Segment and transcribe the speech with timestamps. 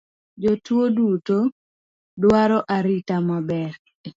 [0.41, 1.37] Jotuo duto
[2.21, 3.73] dwaro arita maber